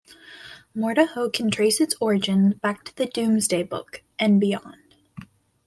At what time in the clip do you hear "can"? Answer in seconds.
1.31-1.51